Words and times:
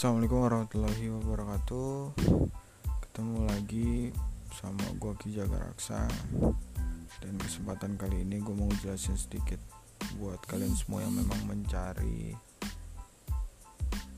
Assalamualaikum 0.00 0.48
warahmatullahi 0.48 1.06
wabarakatuh. 1.12 2.16
Ketemu 3.04 3.38
lagi 3.44 4.08
sama 4.48 4.88
gue 4.96 5.12
Ki 5.20 5.28
Jaga 5.28 5.60
Raksa. 5.60 6.08
Dan 7.20 7.36
kesempatan 7.36 8.00
kali 8.00 8.24
ini 8.24 8.40
gue 8.40 8.56
mau 8.56 8.72
jelasin 8.80 9.20
sedikit 9.20 9.60
Buat 10.16 10.40
kalian 10.48 10.72
semua 10.72 11.04
yang 11.04 11.12
memang 11.12 11.36
mencari 11.44 12.32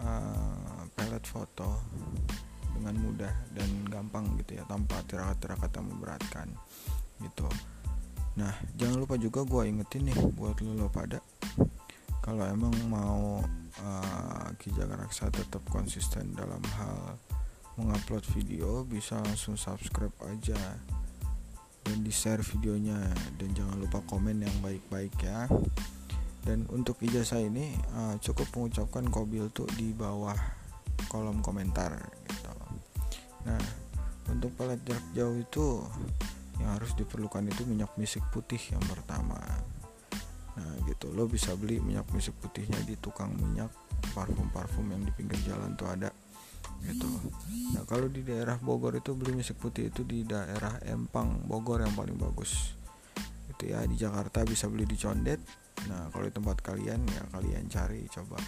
uh, 0.00 0.80
Pelet 0.96 1.24
foto 1.28 1.84
Dengan 2.72 2.96
mudah 2.96 3.36
dan 3.52 3.68
gampang 3.92 4.32
gitu 4.40 4.56
ya 4.56 4.64
Tanpa 4.64 5.04
tirakat-tirakat 5.04 5.76
yang 5.76 5.86
memberatkan 5.92 6.48
Gitu. 7.20 7.48
Nah 8.40 8.56
jangan 8.80 9.04
lupa 9.04 9.20
juga 9.20 9.44
gue 9.44 9.76
ingetin 9.76 10.08
nih 10.08 10.16
Buat 10.40 10.56
lo 10.64 10.88
pada 10.88 11.20
Kalau 12.26 12.42
emang 12.42 12.74
mau 12.90 13.38
uh, 13.86 14.48
Ki 14.58 14.74
Jaga 14.74 14.98
Raksa 14.98 15.30
tetap 15.30 15.62
konsisten 15.70 16.34
dalam 16.34 16.58
hal 16.74 17.14
mengupload 17.78 18.26
video 18.34 18.82
bisa 18.82 19.22
langsung 19.22 19.54
subscribe 19.54 20.14
aja. 20.26 20.58
Dan 21.86 22.02
di 22.02 22.10
share 22.10 22.42
videonya. 22.42 22.98
Dan 23.38 23.54
jangan 23.54 23.78
lupa 23.78 24.02
komen 24.10 24.42
yang 24.42 24.56
baik-baik 24.58 25.14
ya. 25.22 25.46
Dan 26.42 26.66
untuk 26.74 26.98
ijazah 26.98 27.38
ini 27.38 27.78
uh, 27.94 28.18
cukup 28.18 28.50
mengucapkan 28.58 29.06
kobil 29.06 29.46
tuh 29.54 29.70
di 29.78 29.94
bawah 29.94 30.34
kolom 31.06 31.38
komentar 31.46 31.94
gitu. 32.26 32.54
Nah 33.46 33.86
untuk 34.26 34.50
pelet 34.58 34.82
jarak 34.82 35.06
jauh 35.14 35.38
itu 35.38 35.66
yang 36.58 36.74
harus 36.74 36.90
diperlukan 36.98 37.46
itu 37.46 37.62
minyak 37.68 37.92
misik 38.00 38.24
putih 38.34 38.58
yang 38.72 38.82
pertama 38.88 39.38
nah 40.56 40.72
gitu. 40.88 41.12
Lo 41.12 41.28
bisa 41.28 41.52
beli 41.54 41.78
minyak 41.78 42.08
misik 42.16 42.34
putihnya 42.40 42.80
di 42.88 42.96
tukang 42.96 43.32
minyak 43.36 43.70
parfum-parfum 44.16 44.88
yang 44.92 45.02
di 45.04 45.12
pinggir 45.12 45.38
jalan 45.44 45.76
tuh 45.76 45.88
ada 45.92 46.10
gitu. 46.84 47.08
Nah 47.72 47.84
kalau 47.88 48.08
di 48.08 48.24
daerah 48.24 48.58
Bogor 48.60 48.96
itu 48.96 49.12
beli 49.16 49.36
misik 49.36 49.56
putih 49.60 49.88
itu 49.88 50.02
di 50.02 50.24
daerah 50.24 50.80
Empang 50.84 51.44
Bogor 51.44 51.84
yang 51.84 51.94
paling 51.94 52.16
bagus. 52.16 52.76
Itu 53.48 53.70
ya 53.70 53.84
di 53.84 53.96
Jakarta 53.96 54.44
bisa 54.44 54.68
beli 54.68 54.84
di 54.84 54.96
Condet. 54.98 55.40
Nah 55.88 56.08
kalau 56.12 56.26
di 56.28 56.34
tempat 56.34 56.60
kalian 56.60 57.00
ya 57.06 57.22
kalian 57.32 57.64
cari 57.68 58.04
coba. 58.08 58.40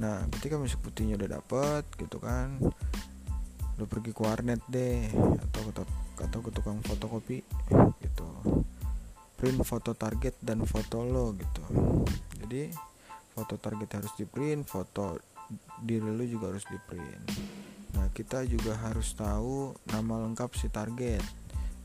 Nah 0.00 0.24
ketika 0.36 0.56
misik 0.56 0.80
putihnya 0.80 1.20
udah 1.20 1.40
dapet 1.40 1.84
gitu 1.96 2.16
kan 2.20 2.60
lo 3.80 3.88
pergi 3.88 4.12
ke 4.12 4.20
warnet 4.20 4.60
deh 4.68 5.08
atau 5.40 5.72
ke 5.72 5.72
atau 6.20 6.38
ke 6.44 6.50
tukang 6.52 6.84
fotokopi 6.84 7.40
gitu 8.04 8.28
print 9.40 9.64
foto 9.64 9.96
target 9.96 10.36
dan 10.44 10.60
foto 10.68 11.00
lo 11.00 11.32
gitu. 11.32 11.64
Jadi 12.44 12.68
foto 13.32 13.56
target 13.56 13.88
harus 13.96 14.12
di 14.20 14.28
print 14.28 14.68
foto 14.68 15.16
diri 15.80 16.04
lo 16.04 16.22
juga 16.28 16.52
harus 16.52 16.68
di 16.68 16.78
print 16.78 17.26
nah 17.94 18.06
kita 18.16 18.46
juga 18.46 18.78
harus 18.78 19.12
tahu 19.18 19.74
nama 19.90 20.22
lengkap 20.24 20.50
si 20.54 20.70
target. 20.70 21.22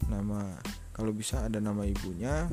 Nama 0.06 0.54
kalau 0.94 1.12
bisa 1.12 1.44
ada 1.44 1.58
nama 1.58 1.84
ibunya. 1.84 2.46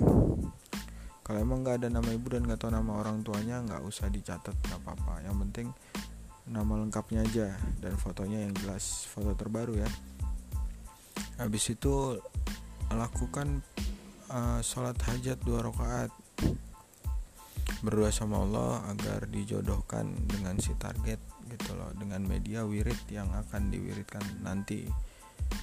Kalau 1.22 1.38
emang 1.38 1.62
nggak 1.62 1.84
ada 1.84 1.88
nama 1.92 2.10
ibu 2.10 2.26
dan 2.32 2.42
nggak 2.48 2.58
tahu 2.58 2.74
nama 2.74 2.98
orang 2.98 3.22
tuanya 3.22 3.62
nggak 3.62 3.86
usah 3.86 4.10
dicatat 4.10 4.56
nggak 4.56 4.80
apa-apa. 4.82 5.22
Yang 5.22 5.36
penting 5.46 5.68
nama 6.50 6.74
lengkapnya 6.74 7.22
aja 7.22 7.54
dan 7.78 7.94
fotonya 7.94 8.50
yang 8.50 8.54
jelas 8.58 9.06
foto 9.06 9.36
terbaru 9.38 9.78
ya. 9.78 9.90
Habis 11.38 11.76
itu 11.76 12.18
lakukan 12.90 13.62
uh, 14.32 14.60
sholat 14.64 14.96
hajat 15.06 15.38
dua 15.44 15.68
rakaat. 15.68 16.10
Berdoa 17.84 18.10
sama 18.14 18.40
Allah 18.40 18.82
agar 18.94 19.26
dijodohkan 19.28 20.06
dengan 20.26 20.56
si 20.58 20.72
target 20.78 21.18
gitu 21.50 21.76
loh 21.76 21.92
dengan 21.98 22.24
media 22.24 22.64
wirid 22.64 22.98
yang 23.10 23.28
akan 23.34 23.68
diwiridkan 23.68 24.22
nanti 24.40 24.88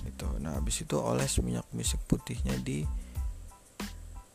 gitu. 0.05 0.27
Nah 0.37 0.59
habis 0.59 0.85
itu 0.85 0.99
oles 0.99 1.39
minyak 1.41 1.65
misik 1.73 2.03
putihnya 2.05 2.59
di 2.61 2.85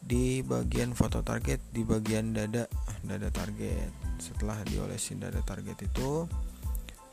di 0.05 0.45
bagian 0.45 0.93
foto 0.93 1.25
target 1.25 1.61
di 1.73 1.87
bagian 1.87 2.35
dada 2.35 2.67
dada 3.05 3.29
target. 3.31 3.93
Setelah 4.19 4.65
diolesin 4.65 5.21
dada 5.21 5.45
target 5.45 5.85
itu 5.85 6.27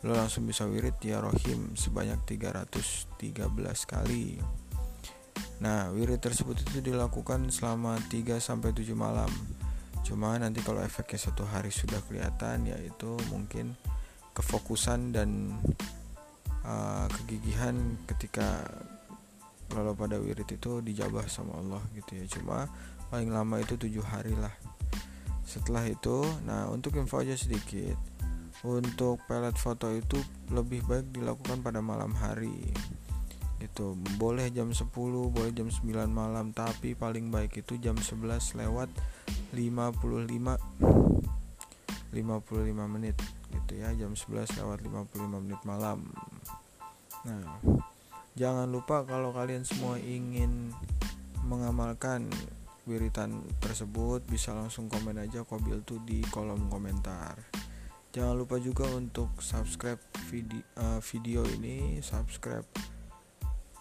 lo 0.01 0.17
langsung 0.17 0.49
bisa 0.49 0.65
wirid 0.65 0.97
ya 1.05 1.21
rohim 1.21 1.77
sebanyak 1.77 2.25
313 2.25 3.21
kali 3.85 4.41
Nah, 5.61 5.93
wirid 5.93 6.17
tersebut 6.17 6.57
itu 6.57 6.81
dilakukan 6.81 7.53
selama 7.53 8.01
3 8.09 8.41
sampai 8.41 8.73
7 8.73 8.97
malam. 8.97 9.29
Cuma 10.01 10.33
nanti 10.41 10.57
kalau 10.65 10.81
efeknya 10.81 11.21
satu 11.21 11.45
hari 11.45 11.69
sudah 11.69 12.01
kelihatan 12.09 12.65
yaitu 12.65 13.13
mungkin 13.29 13.77
kefokusan 14.33 15.13
dan 15.13 15.53
uh, 16.65 17.05
kegigihan 17.21 17.77
ketika 18.09 18.65
kalau 19.69 19.93
pada 19.93 20.17
wirid 20.17 20.49
itu 20.49 20.81
dijabah 20.81 21.29
sama 21.29 21.61
Allah 21.61 21.83
gitu 21.93 22.17
ya. 22.17 22.25
Cuma 22.25 22.65
paling 23.13 23.29
lama 23.29 23.61
itu 23.61 23.77
tujuh 23.77 24.01
hari 24.01 24.33
lah. 24.33 24.51
Setelah 25.45 25.85
itu, 25.85 26.25
nah 26.41 26.73
untuk 26.73 26.97
info 26.97 27.21
aja 27.21 27.37
sedikit. 27.37 28.01
Untuk 28.65 29.21
pelet 29.29 29.57
foto 29.61 29.93
itu 29.93 30.17
lebih 30.49 30.85
baik 30.89 31.13
dilakukan 31.13 31.61
pada 31.65 31.81
malam 31.81 32.13
hari 32.17 32.73
itu 33.61 33.93
boleh 34.17 34.49
jam 34.49 34.73
10 34.73 34.89
boleh 35.29 35.51
jam 35.53 35.69
9 35.69 35.85
malam 36.09 36.49
tapi 36.51 36.97
paling 36.97 37.29
baik 37.29 37.61
itu 37.61 37.77
jam 37.77 37.93
11 37.93 38.57
lewat 38.57 38.89
55 39.53 40.81
55 42.11 42.17
menit 42.91 43.15
gitu 43.51 43.73
ya 43.79 43.95
jam 43.95 44.11
11 44.11 44.59
lewat 44.59 44.83
55 44.83 45.43
menit 45.43 45.61
malam. 45.63 46.03
Nah 47.23 47.61
jangan 48.35 48.67
lupa 48.67 49.03
kalau 49.07 49.31
kalian 49.31 49.63
semua 49.63 49.99
ingin 49.99 50.75
mengamalkan 51.47 52.27
wiritan 52.89 53.45
tersebut 53.61 54.25
bisa 54.27 54.51
langsung 54.51 54.89
komen 54.89 55.21
aja 55.21 55.45
kobil 55.47 55.85
tuh 55.87 56.03
di 56.03 56.19
kolom 56.33 56.67
komentar. 56.67 57.39
Jangan 58.11 58.35
lupa 58.35 58.59
juga 58.59 58.91
untuk 58.91 59.31
subscribe 59.39 59.99
video, 60.27 60.59
uh, 60.75 60.99
video 60.99 61.47
ini 61.47 62.03
subscribe 62.03 62.67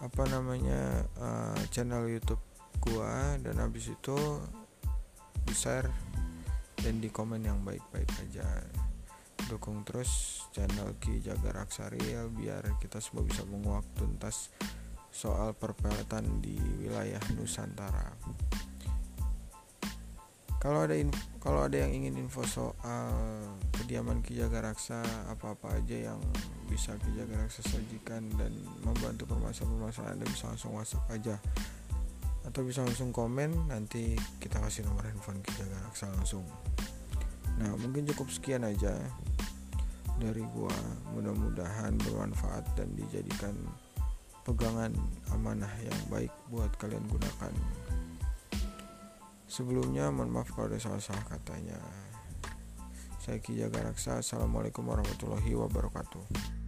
apa 0.01 0.25
namanya 0.33 1.05
uh, 1.21 1.61
channel 1.69 2.09
YouTube 2.09 2.41
gua 2.81 3.37
dan 3.37 3.61
habis 3.61 3.93
itu 3.93 4.17
di 5.45 5.53
share 5.53 5.89
dan 6.81 6.97
di 6.97 7.13
komen 7.13 7.45
yang 7.45 7.61
baik-baik 7.61 8.09
aja. 8.25 8.65
Dukung 9.45 9.85
terus 9.85 10.43
channel 10.49 10.97
Ki 10.97 11.21
Jaga 11.21 11.61
Raksariel 11.61 12.33
biar 12.33 12.81
kita 12.81 12.97
semua 12.97 13.21
bisa 13.21 13.45
menguak 13.45 13.85
tuntas 13.93 14.49
soal 15.11 15.53
perpeletan 15.53 16.41
di 16.41 16.55
wilayah 16.81 17.21
Nusantara 17.35 18.15
kalau 20.61 20.85
ada 20.85 20.93
info, 20.93 21.17
kalau 21.41 21.65
ada 21.65 21.73
yang 21.73 21.89
ingin 21.89 22.21
info 22.21 22.45
soal 22.45 23.09
kediaman 23.81 24.21
Ki 24.21 24.37
Raksa 24.37 25.01
apa-apa 25.33 25.81
aja 25.81 26.13
yang 26.13 26.21
bisa 26.69 26.93
Ki 27.01 27.17
Raksa 27.17 27.65
sajikan 27.65 28.29
dan 28.37 28.53
membantu 28.85 29.25
permasalahan-permasalahan 29.25 30.21
Anda 30.21 30.27
bisa 30.29 30.53
langsung 30.53 30.77
WhatsApp 30.77 31.09
aja. 31.09 31.35
Atau 32.45 32.61
bisa 32.61 32.85
langsung 32.85 33.09
komen 33.09 33.73
nanti 33.73 34.13
kita 34.37 34.61
kasih 34.61 34.85
nomor 34.85 35.01
handphone 35.09 35.41
Ki 35.41 35.65
Raksa 35.65 36.13
langsung. 36.13 36.45
Nah 37.57 37.73
mungkin 37.81 38.05
cukup 38.13 38.29
sekian 38.29 38.61
aja 38.61 38.93
dari 40.21 40.45
gua. 40.53 40.77
Mudah-mudahan 41.17 41.97
bermanfaat 42.05 42.69
dan 42.77 42.93
dijadikan 42.93 43.57
pegangan 44.45 44.93
amanah 45.33 45.73
yang 45.81 45.99
baik 46.13 46.29
buat 46.53 46.69
kalian 46.77 47.01
gunakan 47.09 47.53
Sebelumnya 49.51 50.07
mohon 50.15 50.31
maaf 50.31 50.47
kalau 50.55 50.71
ada 50.71 50.79
salah-salah 50.79 51.27
katanya. 51.27 51.75
Saya 53.19 53.43
Ki 53.43 53.59
Jaga 53.59 53.83
Raksa. 53.83 54.23
Assalamualaikum 54.23 54.87
warahmatullahi 54.87 55.51
wabarakatuh. 55.59 56.60